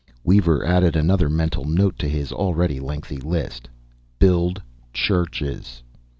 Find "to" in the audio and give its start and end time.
1.99-2.09